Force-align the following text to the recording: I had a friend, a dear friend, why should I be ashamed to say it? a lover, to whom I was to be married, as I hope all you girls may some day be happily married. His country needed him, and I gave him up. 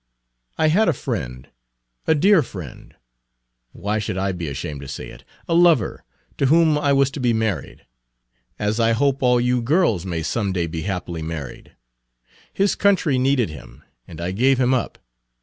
I 0.57 0.69
had 0.69 0.89
a 0.89 0.93
friend, 0.97 1.47
a 2.07 2.15
dear 2.15 2.41
friend, 2.41 2.95
why 3.71 3.99
should 3.99 4.17
I 4.17 4.31
be 4.31 4.47
ashamed 4.47 4.81
to 4.81 4.87
say 4.87 5.09
it? 5.09 5.23
a 5.47 5.53
lover, 5.53 6.05
to 6.39 6.47
whom 6.47 6.75
I 6.75 6.91
was 6.91 7.11
to 7.11 7.19
be 7.19 7.33
married, 7.33 7.85
as 8.57 8.79
I 8.79 8.93
hope 8.93 9.21
all 9.21 9.39
you 9.39 9.61
girls 9.61 10.03
may 10.03 10.23
some 10.23 10.53
day 10.53 10.65
be 10.65 10.81
happily 10.89 11.21
married. 11.21 11.75
His 12.51 12.73
country 12.73 13.19
needed 13.19 13.51
him, 13.51 13.83
and 14.07 14.19
I 14.19 14.31
gave 14.31 14.59
him 14.59 14.73
up. 14.73 14.97